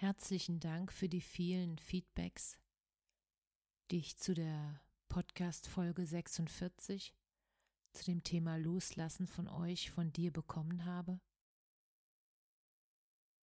Herzlichen 0.00 0.60
Dank 0.60 0.94
für 0.94 1.10
die 1.10 1.20
vielen 1.20 1.76
Feedbacks, 1.76 2.58
die 3.90 3.98
ich 3.98 4.16
zu 4.16 4.32
der 4.32 4.80
Podcast 5.10 5.68
Folge 5.68 6.06
46 6.06 7.14
zu 7.92 8.04
dem 8.06 8.22
Thema 8.22 8.56
Loslassen 8.56 9.26
von 9.26 9.46
euch, 9.46 9.90
von 9.90 10.10
dir 10.10 10.32
bekommen 10.32 10.86
habe. 10.86 11.20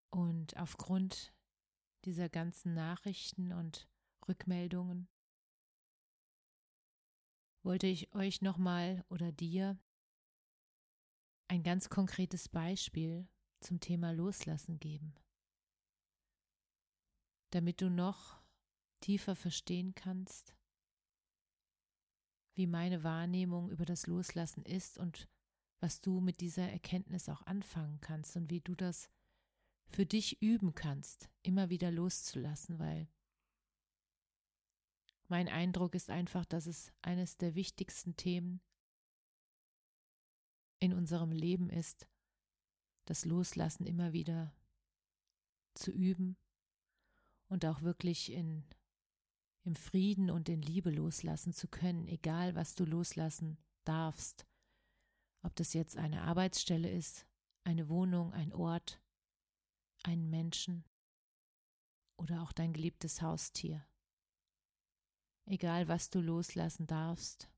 Und 0.08 0.56
aufgrund 0.56 1.34
dieser 2.06 2.30
ganzen 2.30 2.72
Nachrichten 2.72 3.52
und 3.52 3.86
Rückmeldungen 4.26 5.10
wollte 7.64 7.86
ich 7.86 8.14
euch 8.14 8.40
nochmal 8.40 9.04
oder 9.10 9.30
dir 9.30 9.78
ein 11.48 11.62
ganz 11.62 11.90
konkretes 11.90 12.48
Beispiel 12.48 13.28
zum 13.60 13.78
Thema 13.78 14.12
Loslassen 14.12 14.80
geben, 14.80 15.14
damit 17.56 17.80
du 17.80 17.88
noch 17.88 18.38
tiefer 19.00 19.34
verstehen 19.34 19.94
kannst, 19.94 20.54
wie 22.52 22.66
meine 22.66 23.02
Wahrnehmung 23.02 23.70
über 23.70 23.86
das 23.86 24.06
Loslassen 24.06 24.62
ist 24.66 24.98
und 24.98 25.26
was 25.80 26.02
du 26.02 26.20
mit 26.20 26.42
dieser 26.42 26.70
Erkenntnis 26.70 27.30
auch 27.30 27.40
anfangen 27.46 27.98
kannst 28.02 28.36
und 28.36 28.50
wie 28.50 28.60
du 28.60 28.74
das 28.74 29.08
für 29.86 30.04
dich 30.04 30.42
üben 30.42 30.74
kannst, 30.74 31.30
immer 31.42 31.70
wieder 31.70 31.90
loszulassen, 31.90 32.78
weil 32.78 33.08
mein 35.26 35.48
Eindruck 35.48 35.94
ist 35.94 36.10
einfach, 36.10 36.44
dass 36.44 36.66
es 36.66 36.92
eines 37.00 37.38
der 37.38 37.54
wichtigsten 37.54 38.16
Themen 38.16 38.60
in 40.78 40.92
unserem 40.92 41.32
Leben 41.32 41.70
ist, 41.70 42.06
das 43.06 43.24
Loslassen 43.24 43.86
immer 43.86 44.12
wieder 44.12 44.54
zu 45.72 45.90
üben 45.90 46.36
und 47.48 47.64
auch 47.64 47.82
wirklich 47.82 48.32
in 48.32 48.64
im 49.66 49.74
Frieden 49.74 50.30
und 50.30 50.48
in 50.48 50.62
Liebe 50.62 50.90
loslassen 50.90 51.52
zu 51.52 51.66
können, 51.66 52.06
egal 52.06 52.54
was 52.54 52.76
du 52.76 52.84
loslassen 52.84 53.58
darfst. 53.84 54.46
Ob 55.42 55.56
das 55.56 55.74
jetzt 55.74 55.96
eine 55.96 56.22
Arbeitsstelle 56.22 56.88
ist, 56.88 57.26
eine 57.64 57.88
Wohnung, 57.88 58.32
ein 58.32 58.52
Ort, 58.52 59.02
einen 60.04 60.30
Menschen 60.30 60.84
oder 62.16 62.42
auch 62.42 62.52
dein 62.52 62.72
geliebtes 62.72 63.20
Haustier. 63.20 63.84
Egal 65.46 65.88
was 65.88 66.10
du 66.10 66.20
loslassen 66.20 66.86
darfst, 66.86 67.50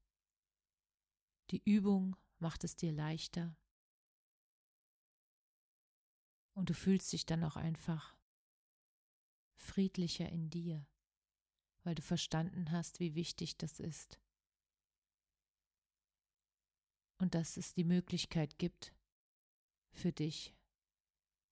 die 1.50 1.62
Übung 1.65 2.16
macht 2.38 2.65
es 2.65 2.75
dir 2.75 2.93
leichter 2.93 3.55
und 6.55 6.70
du 6.70 6.75
fühlst 6.75 7.12
dich 7.12 7.26
dann 7.26 7.44
auch 7.44 7.56
einfach 7.56 8.18
friedlicher 9.69 10.29
in 10.29 10.51
dir 10.51 10.87
weil 11.89 11.95
du 11.95 12.03
verstanden 12.03 12.71
hast, 12.71 13.01
wie 13.01 13.15
wichtig 13.15 13.56
das 13.56 13.81
ist. 13.81 14.21
Und 17.17 17.34
dass 17.34 17.56
es 17.56 17.73
die 17.73 17.84
Möglichkeit 17.84 18.59
gibt 18.59 18.95
für 19.93 20.12
dich, 20.12 20.55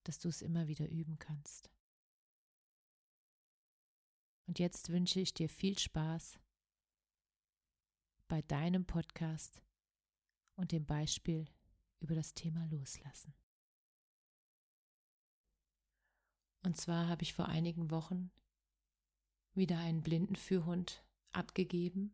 dass 0.04 0.18
du 0.18 0.28
es 0.28 0.42
immer 0.42 0.68
wieder 0.68 0.90
üben 0.90 1.18
kannst. 1.18 1.70
Und 4.46 4.58
jetzt 4.58 4.90
wünsche 4.90 5.20
ich 5.20 5.32
dir 5.32 5.48
viel 5.48 5.78
Spaß 5.78 6.38
bei 8.28 8.42
deinem 8.42 8.84
Podcast 8.84 9.62
und 10.54 10.70
dem 10.70 10.84
Beispiel 10.84 11.46
über 12.00 12.14
das 12.14 12.34
Thema 12.34 12.66
Loslassen. 12.66 13.34
Und 16.66 16.76
zwar 16.76 17.06
habe 17.06 17.22
ich 17.22 17.32
vor 17.32 17.46
einigen 17.46 17.92
Wochen 17.92 18.32
wieder 19.54 19.78
einen 19.78 20.02
Blindenführhund 20.02 21.04
abgegeben 21.30 22.12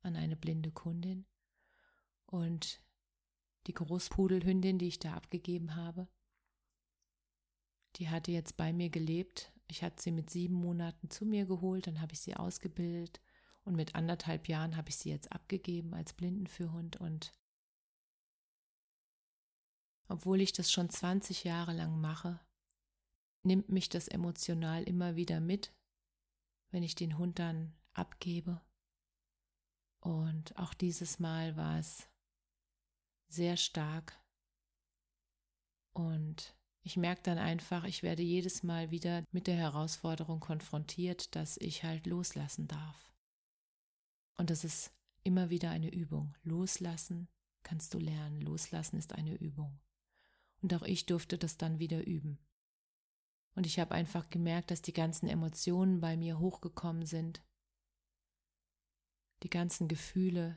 an 0.00 0.16
eine 0.16 0.34
blinde 0.34 0.72
Kundin 0.72 1.24
und 2.26 2.80
die 3.68 3.72
Großpudelhündin, 3.72 4.80
die 4.80 4.88
ich 4.88 4.98
da 4.98 5.14
abgegeben 5.14 5.76
habe, 5.76 6.08
die 7.94 8.08
hatte 8.08 8.32
jetzt 8.32 8.56
bei 8.56 8.72
mir 8.72 8.90
gelebt. 8.90 9.52
Ich 9.68 9.84
hatte 9.84 10.02
sie 10.02 10.10
mit 10.10 10.30
sieben 10.30 10.56
Monaten 10.56 11.08
zu 11.08 11.24
mir 11.24 11.46
geholt, 11.46 11.86
dann 11.86 12.00
habe 12.00 12.14
ich 12.14 12.18
sie 12.18 12.34
ausgebildet 12.34 13.20
und 13.62 13.76
mit 13.76 13.94
anderthalb 13.94 14.48
Jahren 14.48 14.76
habe 14.76 14.88
ich 14.88 14.96
sie 14.96 15.10
jetzt 15.10 15.30
abgegeben 15.30 15.94
als 15.94 16.12
Blindenführhund 16.12 16.96
und 16.96 17.32
obwohl 20.08 20.40
ich 20.40 20.52
das 20.52 20.72
schon 20.72 20.90
20 20.90 21.44
Jahre 21.44 21.72
lang 21.72 22.00
mache, 22.00 22.40
nimmt 23.42 23.68
mich 23.68 23.88
das 23.88 24.08
emotional 24.08 24.82
immer 24.84 25.16
wieder 25.16 25.40
mit 25.40 25.72
wenn 26.70 26.82
ich 26.82 26.94
den 26.94 27.18
Hund 27.18 27.38
dann 27.38 27.72
abgebe. 27.92 28.60
Und 30.00 30.56
auch 30.56 30.72
dieses 30.74 31.18
Mal 31.18 31.56
war 31.56 31.78
es 31.78 32.08
sehr 33.28 33.56
stark. 33.56 34.18
Und 35.92 36.56
ich 36.82 36.96
merke 36.96 37.22
dann 37.22 37.38
einfach, 37.38 37.84
ich 37.84 38.02
werde 38.02 38.22
jedes 38.22 38.62
Mal 38.62 38.90
wieder 38.90 39.24
mit 39.32 39.46
der 39.46 39.56
Herausforderung 39.56 40.40
konfrontiert, 40.40 41.34
dass 41.34 41.58
ich 41.58 41.84
halt 41.84 42.06
loslassen 42.06 42.68
darf. 42.68 43.12
Und 44.38 44.48
das 44.48 44.64
ist 44.64 44.92
immer 45.22 45.50
wieder 45.50 45.70
eine 45.70 45.92
Übung. 45.92 46.34
Loslassen 46.42 47.28
kannst 47.62 47.92
du 47.92 47.98
lernen. 47.98 48.40
Loslassen 48.40 48.96
ist 48.96 49.12
eine 49.12 49.34
Übung. 49.34 49.78
Und 50.62 50.72
auch 50.72 50.82
ich 50.82 51.04
durfte 51.04 51.36
das 51.36 51.58
dann 51.58 51.78
wieder 51.78 52.06
üben. 52.06 52.38
Und 53.60 53.66
ich 53.66 53.78
habe 53.78 53.94
einfach 53.94 54.30
gemerkt, 54.30 54.70
dass 54.70 54.80
die 54.80 54.94
ganzen 54.94 55.28
Emotionen 55.28 56.00
bei 56.00 56.16
mir 56.16 56.38
hochgekommen 56.38 57.04
sind. 57.04 57.42
Die 59.42 59.50
ganzen 59.50 59.86
Gefühle, 59.86 60.56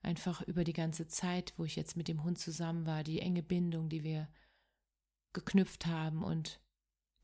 einfach 0.00 0.40
über 0.40 0.64
die 0.64 0.72
ganze 0.72 1.06
Zeit, 1.06 1.52
wo 1.58 1.66
ich 1.66 1.76
jetzt 1.76 1.98
mit 1.98 2.08
dem 2.08 2.24
Hund 2.24 2.38
zusammen 2.38 2.86
war, 2.86 3.04
die 3.04 3.20
enge 3.20 3.42
Bindung, 3.42 3.90
die 3.90 4.04
wir 4.04 4.32
geknüpft 5.34 5.84
haben 5.84 6.24
und 6.24 6.62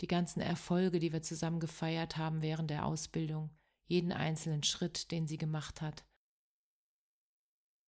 die 0.02 0.06
ganzen 0.06 0.42
Erfolge, 0.42 0.98
die 0.98 1.14
wir 1.14 1.22
zusammen 1.22 1.60
gefeiert 1.60 2.18
haben 2.18 2.42
während 2.42 2.68
der 2.68 2.84
Ausbildung, 2.84 3.48
jeden 3.86 4.12
einzelnen 4.12 4.64
Schritt, 4.64 5.10
den 5.12 5.26
sie 5.26 5.38
gemacht 5.38 5.80
hat. 5.80 6.04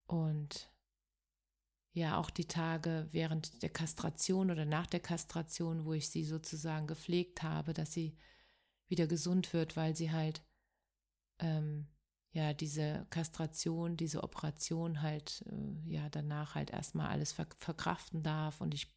Und 0.06 0.71
ja 1.92 2.16
auch 2.16 2.30
die 2.30 2.46
Tage 2.46 3.06
während 3.10 3.62
der 3.62 3.70
Kastration 3.70 4.50
oder 4.50 4.64
nach 4.64 4.86
der 4.86 5.00
Kastration, 5.00 5.84
wo 5.84 5.92
ich 5.92 6.08
sie 6.08 6.24
sozusagen 6.24 6.86
gepflegt 6.86 7.42
habe, 7.42 7.74
dass 7.74 7.92
sie 7.92 8.16
wieder 8.88 9.06
gesund 9.06 9.52
wird, 9.52 9.76
weil 9.76 9.94
sie 9.94 10.10
halt 10.10 10.42
ähm, 11.38 11.86
ja 12.32 12.54
diese 12.54 13.06
Kastration, 13.10 13.96
diese 13.96 14.22
Operation 14.22 15.02
halt 15.02 15.44
äh, 15.46 15.90
ja 15.90 16.08
danach 16.08 16.54
halt 16.54 16.70
erstmal 16.70 17.08
alles 17.08 17.32
ver 17.32 17.46
verkraften 17.58 18.22
darf. 18.22 18.62
Und 18.62 18.72
ich 18.72 18.94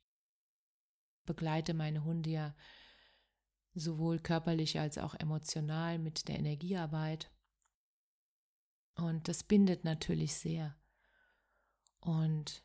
begleite 1.25 1.73
meine 1.73 2.03
Hunde 2.05 2.29
ja 2.29 2.55
sowohl 3.73 4.19
körperlich 4.19 4.79
als 4.79 4.97
auch 4.97 5.15
emotional 5.15 5.99
mit 5.99 6.29
der 6.29 6.39
Energiearbeit. 6.39 7.29
Und 8.95 9.27
das 9.27 9.43
bindet 9.43 9.83
natürlich 9.83 10.35
sehr. 10.35 10.77
Und 11.99 12.64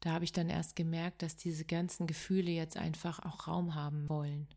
da 0.00 0.12
habe 0.12 0.24
ich 0.24 0.32
dann 0.32 0.48
erst 0.48 0.76
gemerkt, 0.76 1.22
dass 1.22 1.36
diese 1.36 1.64
ganzen 1.64 2.06
Gefühle 2.06 2.50
jetzt 2.50 2.76
einfach 2.76 3.20
auch 3.20 3.46
Raum 3.46 3.74
haben 3.74 4.08
wollen. 4.08 4.48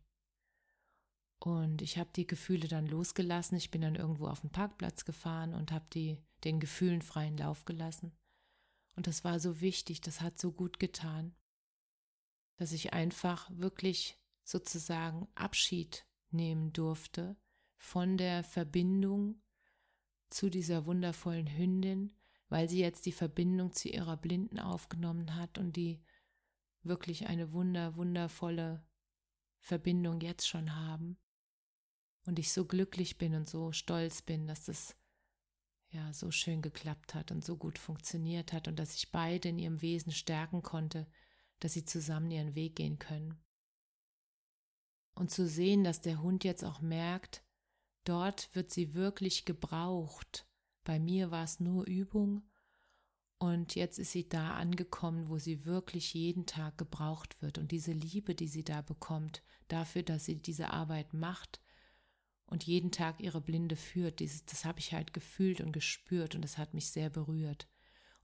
Und 1.38 1.82
ich 1.82 1.98
habe 1.98 2.10
die 2.16 2.26
Gefühle 2.26 2.68
dann 2.68 2.86
losgelassen. 2.86 3.58
Ich 3.58 3.70
bin 3.70 3.82
dann 3.82 3.96
irgendwo 3.96 4.28
auf 4.28 4.40
den 4.40 4.50
Parkplatz 4.50 5.04
gefahren 5.04 5.54
und 5.54 5.72
habe 5.72 5.84
die 5.92 6.18
den 6.44 6.60
Gefühlen 6.60 7.02
freien 7.02 7.36
Lauf 7.36 7.66
gelassen. 7.66 8.16
Und 8.96 9.06
das 9.06 9.24
war 9.24 9.38
so 9.40 9.60
wichtig, 9.60 10.00
das 10.00 10.20
hat 10.20 10.38
so 10.38 10.52
gut 10.52 10.78
getan, 10.78 11.34
dass 12.56 12.72
ich 12.72 12.92
einfach 12.92 13.50
wirklich 13.52 14.18
sozusagen 14.44 15.28
Abschied 15.34 16.06
nehmen 16.30 16.72
durfte 16.72 17.36
von 17.76 18.16
der 18.16 18.44
Verbindung 18.44 19.42
zu 20.30 20.48
dieser 20.48 20.86
wundervollen 20.86 21.46
Hündin, 21.56 22.12
weil 22.54 22.68
sie 22.68 22.78
jetzt 22.78 23.04
die 23.06 23.10
Verbindung 23.10 23.72
zu 23.72 23.88
ihrer 23.88 24.16
Blinden 24.16 24.60
aufgenommen 24.60 25.34
hat 25.34 25.58
und 25.58 25.74
die 25.74 26.00
wirklich 26.84 27.26
eine 27.26 27.52
wunder, 27.52 27.96
wundervolle 27.96 28.86
Verbindung 29.58 30.20
jetzt 30.20 30.46
schon 30.46 30.76
haben. 30.76 31.18
Und 32.26 32.38
ich 32.38 32.52
so 32.52 32.64
glücklich 32.64 33.18
bin 33.18 33.34
und 33.34 33.48
so 33.48 33.72
stolz 33.72 34.22
bin, 34.22 34.46
dass 34.46 34.66
das 34.66 34.96
ja 35.88 36.12
so 36.12 36.30
schön 36.30 36.62
geklappt 36.62 37.16
hat 37.16 37.32
und 37.32 37.44
so 37.44 37.56
gut 37.56 37.76
funktioniert 37.76 38.52
hat 38.52 38.68
und 38.68 38.78
dass 38.78 38.94
ich 38.94 39.10
beide 39.10 39.48
in 39.48 39.58
ihrem 39.58 39.82
Wesen 39.82 40.12
stärken 40.12 40.62
konnte, 40.62 41.08
dass 41.58 41.72
sie 41.72 41.84
zusammen 41.84 42.30
ihren 42.30 42.54
Weg 42.54 42.76
gehen 42.76 43.00
können. 43.00 43.42
Und 45.16 45.32
zu 45.32 45.48
sehen, 45.48 45.82
dass 45.82 46.02
der 46.02 46.22
Hund 46.22 46.44
jetzt 46.44 46.64
auch 46.64 46.80
merkt, 46.80 47.44
dort 48.04 48.54
wird 48.54 48.70
sie 48.70 48.94
wirklich 48.94 49.44
gebraucht. 49.44 50.46
Bei 50.84 51.00
mir 51.00 51.30
war 51.30 51.44
es 51.44 51.60
nur 51.60 51.86
Übung 51.86 52.42
und 53.38 53.74
jetzt 53.74 53.98
ist 53.98 54.12
sie 54.12 54.28
da 54.28 54.54
angekommen, 54.54 55.28
wo 55.28 55.38
sie 55.38 55.64
wirklich 55.64 56.14
jeden 56.14 56.46
Tag 56.46 56.78
gebraucht 56.78 57.42
wird. 57.42 57.58
Und 57.58 57.72
diese 57.72 57.92
Liebe, 57.92 58.34
die 58.34 58.48
sie 58.48 58.64
da 58.64 58.82
bekommt, 58.82 59.42
dafür, 59.68 60.02
dass 60.02 60.24
sie 60.26 60.36
diese 60.36 60.70
Arbeit 60.70 61.12
macht 61.12 61.60
und 62.46 62.64
jeden 62.64 62.90
Tag 62.90 63.20
ihre 63.20 63.40
Blinde 63.40 63.76
führt, 63.76 64.20
dieses, 64.20 64.44
das 64.44 64.64
habe 64.64 64.78
ich 64.78 64.92
halt 64.92 65.12
gefühlt 65.12 65.60
und 65.60 65.72
gespürt 65.72 66.34
und 66.34 66.42
das 66.42 66.58
hat 66.58 66.74
mich 66.74 66.90
sehr 66.90 67.10
berührt. 67.10 67.68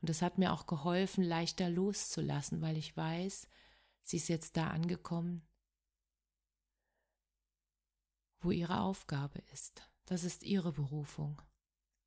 Und 0.01 0.09
das 0.09 0.23
hat 0.23 0.39
mir 0.39 0.53
auch 0.53 0.67
geholfen, 0.67 1.25
leichter 1.25 1.69
loszulassen, 1.69 2.63
weil 2.63 2.77
ich 2.77 2.97
weiß, 2.97 3.49
sie 4.03 4.17
ist 4.17 4.29
jetzt 4.29 4.57
da 4.57 4.69
angekommen, 4.69 5.47
wo 8.41 8.51
ihre 8.51 8.81
Aufgabe 8.81 9.41
ist. 9.53 9.83
Das 10.07 10.25
ist 10.25 10.43
ihre 10.45 10.73
Berufung. 10.73 11.41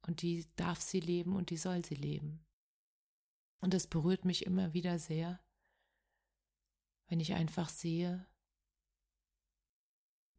Und 0.05 0.21
die 0.21 0.45
darf 0.55 0.81
sie 0.81 0.99
leben 0.99 1.35
und 1.35 1.49
die 1.49 1.57
soll 1.57 1.83
sie 1.83 1.95
leben. 1.95 2.45
Und 3.61 3.73
das 3.73 3.87
berührt 3.87 4.25
mich 4.25 4.45
immer 4.45 4.73
wieder 4.73 4.99
sehr, 4.99 5.41
wenn 7.07 7.19
ich 7.19 7.33
einfach 7.33 7.69
sehe, 7.69 8.27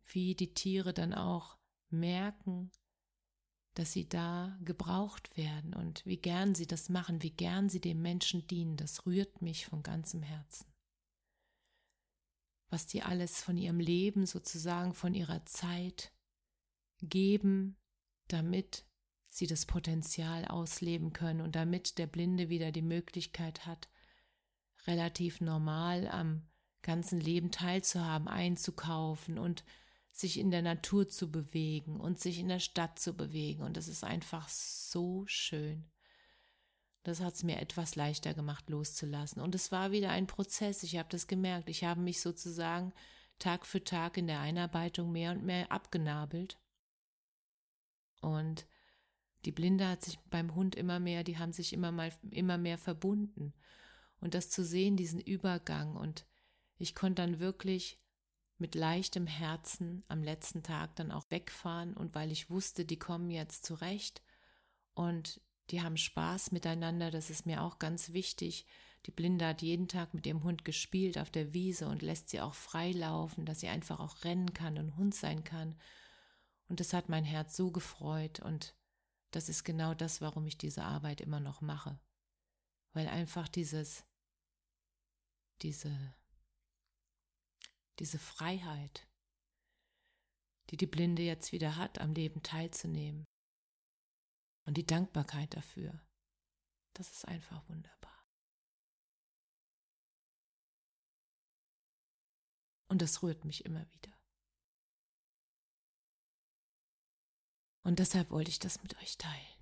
wie 0.06 0.34
die 0.34 0.52
Tiere 0.52 0.92
dann 0.92 1.14
auch 1.14 1.58
merken, 1.88 2.70
dass 3.74 3.92
sie 3.92 4.08
da 4.08 4.56
gebraucht 4.62 5.36
werden 5.36 5.74
und 5.74 6.04
wie 6.06 6.16
gern 6.16 6.54
sie 6.54 6.66
das 6.66 6.88
machen, 6.88 7.22
wie 7.22 7.32
gern 7.32 7.68
sie 7.68 7.80
dem 7.80 8.02
Menschen 8.02 8.46
dienen, 8.46 8.76
das 8.76 9.06
rührt 9.06 9.42
mich 9.42 9.66
von 9.66 9.82
ganzem 9.82 10.22
Herzen. 10.22 10.72
Was 12.70 12.86
die 12.86 13.02
alles 13.02 13.42
von 13.42 13.56
ihrem 13.56 13.80
Leben 13.80 14.26
sozusagen, 14.26 14.94
von 14.94 15.14
ihrer 15.14 15.44
Zeit 15.46 16.12
geben, 17.00 17.76
damit 18.28 18.86
sie 19.34 19.48
das 19.48 19.66
Potenzial 19.66 20.44
ausleben 20.44 21.12
können 21.12 21.40
und 21.40 21.56
damit 21.56 21.98
der 21.98 22.06
Blinde 22.06 22.48
wieder 22.50 22.70
die 22.70 22.82
Möglichkeit 22.82 23.66
hat, 23.66 23.88
relativ 24.86 25.40
normal 25.40 26.06
am 26.06 26.46
ganzen 26.82 27.20
Leben 27.20 27.50
teilzuhaben, 27.50 28.28
einzukaufen 28.28 29.38
und 29.38 29.64
sich 30.12 30.38
in 30.38 30.52
der 30.52 30.62
Natur 30.62 31.08
zu 31.08 31.32
bewegen 31.32 31.98
und 31.98 32.20
sich 32.20 32.38
in 32.38 32.46
der 32.46 32.60
Stadt 32.60 33.00
zu 33.00 33.16
bewegen. 33.16 33.64
Und 33.64 33.76
das 33.76 33.88
ist 33.88 34.04
einfach 34.04 34.48
so 34.48 35.24
schön. 35.26 35.90
Das 37.02 37.20
hat 37.20 37.34
es 37.34 37.42
mir 37.42 37.60
etwas 37.60 37.96
leichter 37.96 38.34
gemacht, 38.34 38.70
loszulassen. 38.70 39.42
Und 39.42 39.56
es 39.56 39.72
war 39.72 39.90
wieder 39.90 40.10
ein 40.10 40.28
Prozess. 40.28 40.84
Ich 40.84 40.96
habe 40.96 41.08
das 41.08 41.26
gemerkt. 41.26 41.68
Ich 41.68 41.82
habe 41.82 42.00
mich 42.00 42.20
sozusagen 42.20 42.92
Tag 43.40 43.66
für 43.66 43.82
Tag 43.82 44.16
in 44.16 44.28
der 44.28 44.38
Einarbeitung 44.38 45.10
mehr 45.10 45.32
und 45.32 45.44
mehr 45.44 45.72
abgenabelt. 45.72 46.56
Und 48.20 48.66
die 49.44 49.52
Blinde 49.52 49.88
hat 49.88 50.02
sich 50.02 50.18
beim 50.30 50.54
Hund 50.54 50.74
immer 50.74 51.00
mehr, 51.00 51.24
die 51.24 51.38
haben 51.38 51.52
sich 51.52 51.72
immer 51.72 51.92
mal 51.92 52.12
immer 52.30 52.58
mehr 52.58 52.78
verbunden. 52.78 53.52
Und 54.20 54.34
das 54.34 54.50
zu 54.50 54.64
sehen, 54.64 54.96
diesen 54.96 55.20
Übergang. 55.20 55.96
Und 55.96 56.26
ich 56.78 56.94
konnte 56.94 57.22
dann 57.22 57.40
wirklich 57.40 57.98
mit 58.58 58.74
leichtem 58.74 59.26
Herzen 59.26 60.04
am 60.08 60.22
letzten 60.22 60.62
Tag 60.62 60.96
dann 60.96 61.10
auch 61.10 61.30
wegfahren 61.30 61.94
und 61.94 62.14
weil 62.14 62.30
ich 62.30 62.50
wusste, 62.50 62.84
die 62.84 62.98
kommen 62.98 63.30
jetzt 63.30 63.64
zurecht 63.64 64.22
und 64.94 65.40
die 65.70 65.82
haben 65.82 65.96
Spaß 65.96 66.52
miteinander, 66.52 67.10
das 67.10 67.30
ist 67.30 67.46
mir 67.46 67.62
auch 67.62 67.78
ganz 67.78 68.12
wichtig. 68.12 68.66
Die 69.06 69.10
Blinde 69.10 69.46
hat 69.46 69.62
jeden 69.62 69.88
Tag 69.88 70.14
mit 70.14 70.26
ihrem 70.26 70.44
Hund 70.44 70.64
gespielt 70.64 71.18
auf 71.18 71.30
der 71.30 71.52
Wiese 71.52 71.88
und 71.88 72.02
lässt 72.02 72.28
sie 72.28 72.40
auch 72.40 72.54
frei 72.54 72.92
laufen, 72.92 73.44
dass 73.44 73.60
sie 73.60 73.68
einfach 73.68 74.00
auch 74.00 74.24
rennen 74.24 74.54
kann 74.54 74.78
und 74.78 74.96
Hund 74.96 75.14
sein 75.14 75.42
kann. 75.44 75.76
Und 76.68 76.80
das 76.80 76.92
hat 76.92 77.08
mein 77.08 77.24
Herz 77.24 77.56
so 77.56 77.70
gefreut 77.70 78.40
und 78.40 78.74
das 79.34 79.48
ist 79.48 79.64
genau 79.64 79.94
das, 79.94 80.20
warum 80.20 80.46
ich 80.46 80.58
diese 80.58 80.84
Arbeit 80.84 81.20
immer 81.20 81.40
noch 81.40 81.60
mache. 81.60 81.98
Weil 82.92 83.08
einfach 83.08 83.48
dieses, 83.48 84.04
diese 85.62 86.14
diese 87.98 88.18
Freiheit, 88.18 89.06
die 90.70 90.76
die 90.76 90.86
Blinde 90.86 91.22
jetzt 91.22 91.52
wieder 91.52 91.76
hat, 91.76 92.00
am 92.00 92.12
Leben 92.12 92.42
teilzunehmen. 92.42 93.24
Und 94.66 94.76
die 94.76 94.86
Dankbarkeit 94.86 95.54
dafür, 95.54 96.00
das 96.94 97.10
ist 97.10 97.28
einfach 97.28 97.68
wunderbar. 97.68 98.26
Und 102.88 103.02
das 103.02 103.22
rührt 103.22 103.44
mich 103.44 103.64
immer 103.64 103.88
wieder. 103.90 104.13
Und 107.84 107.98
deshalb 107.98 108.30
wollte 108.30 108.50
ich 108.50 108.58
das 108.58 108.82
mit 108.82 108.96
euch 109.02 109.18
teilen. 109.18 109.54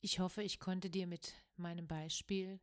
Ich 0.00 0.20
hoffe, 0.20 0.42
ich 0.42 0.60
konnte 0.60 0.90
dir 0.90 1.06
mit 1.08 1.34
meinem 1.56 1.88
Beispiel 1.88 2.60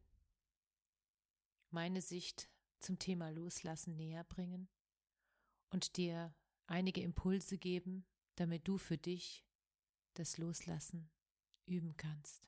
meine 1.69 2.01
Sicht 2.01 2.49
zum 2.79 2.97
Thema 2.97 3.29
Loslassen 3.29 3.95
näher 3.97 4.23
bringen 4.23 4.69
und 5.69 5.97
dir 5.97 6.33
einige 6.67 7.01
Impulse 7.01 7.57
geben, 7.57 8.05
damit 8.35 8.67
du 8.67 8.77
für 8.77 8.97
dich 8.97 9.43
das 10.13 10.37
Loslassen 10.37 11.09
üben 11.65 11.97
kannst. 11.97 12.47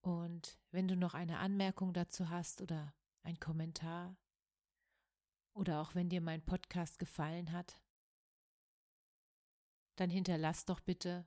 Und 0.00 0.58
wenn 0.72 0.88
du 0.88 0.96
noch 0.96 1.14
eine 1.14 1.38
Anmerkung 1.38 1.92
dazu 1.92 2.30
hast 2.30 2.62
oder 2.62 2.94
ein 3.22 3.38
Kommentar? 3.38 4.16
Oder 5.54 5.80
auch 5.80 5.94
wenn 5.94 6.08
dir 6.08 6.20
mein 6.20 6.44
Podcast 6.44 6.98
gefallen 6.98 7.52
hat, 7.52 7.80
dann 9.96 10.10
hinterlass 10.10 10.64
doch 10.64 10.80
bitte 10.80 11.26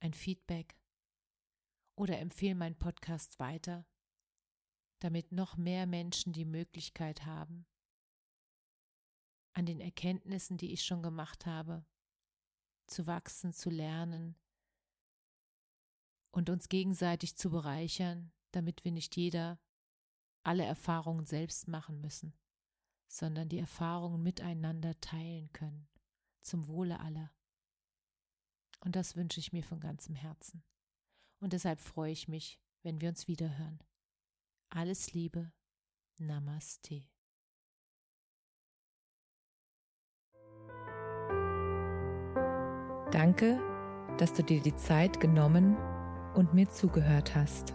ein 0.00 0.14
Feedback. 0.14 0.78
Oder 1.96 2.18
empfehle 2.18 2.54
meinen 2.54 2.78
Podcast 2.78 3.38
weiter, 3.38 3.86
damit 5.00 5.32
noch 5.32 5.56
mehr 5.56 5.86
Menschen 5.86 6.32
die 6.32 6.44
Möglichkeit 6.44 7.24
haben, 7.24 7.66
an 9.54 9.66
den 9.66 9.80
Erkenntnissen, 9.80 10.58
die 10.58 10.72
ich 10.72 10.84
schon 10.84 11.02
gemacht 11.02 11.46
habe, 11.46 11.86
zu 12.86 13.06
wachsen, 13.06 13.52
zu 13.52 13.70
lernen 13.70 14.36
und 16.30 16.50
uns 16.50 16.68
gegenseitig 16.68 17.36
zu 17.36 17.50
bereichern, 17.50 18.30
damit 18.52 18.84
wir 18.84 18.92
nicht 18.92 19.16
jeder 19.16 19.58
alle 20.46 20.64
Erfahrungen 20.64 21.26
selbst 21.26 21.66
machen 21.66 22.00
müssen, 22.00 22.32
sondern 23.08 23.48
die 23.48 23.58
Erfahrungen 23.58 24.22
miteinander 24.22 24.98
teilen 25.00 25.52
können, 25.52 25.88
zum 26.40 26.68
Wohle 26.68 27.00
aller. 27.00 27.32
Und 28.80 28.94
das 28.94 29.16
wünsche 29.16 29.40
ich 29.40 29.52
mir 29.52 29.64
von 29.64 29.80
ganzem 29.80 30.14
Herzen. 30.14 30.62
Und 31.40 31.52
deshalb 31.52 31.80
freue 31.80 32.12
ich 32.12 32.28
mich, 32.28 32.60
wenn 32.82 33.00
wir 33.00 33.08
uns 33.08 33.26
wiederhören. 33.26 33.82
Alles 34.68 35.12
Liebe. 35.12 35.52
Namaste. 36.18 37.02
Danke, 43.10 43.60
dass 44.18 44.32
du 44.32 44.42
dir 44.42 44.60
die 44.60 44.76
Zeit 44.76 45.20
genommen 45.20 45.76
und 46.34 46.54
mir 46.54 46.68
zugehört 46.68 47.34
hast. 47.34 47.74